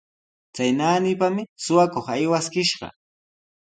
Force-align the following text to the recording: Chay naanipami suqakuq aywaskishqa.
Chay 0.55 0.71
naanipami 0.77 1.43
suqakuq 1.63 2.07
aywaskishqa. 2.13 2.87